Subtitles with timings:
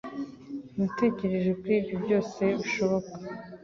[0.77, 3.11] Natekereje kuri ibyo byose bishoboka.